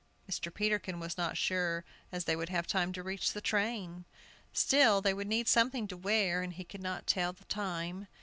Mr. 0.27 0.51
Peterkin 0.51 0.99
was 0.99 1.15
not 1.15 1.37
sure 1.37 1.85
as 2.11 2.25
they 2.25 2.35
would 2.35 2.49
have 2.49 2.65
time 2.65 2.91
to 2.91 3.03
reach 3.03 3.33
the 3.33 3.39
train. 3.39 4.03
Still, 4.51 4.99
they 4.99 5.13
would 5.13 5.27
need 5.27 5.47
something 5.47 5.87
to 5.87 5.95
wear, 5.95 6.41
and 6.41 6.53
he 6.53 6.63
could 6.63 6.81
not 6.81 7.05
tell 7.05 7.33
the 7.33 7.45
time. 7.45 8.07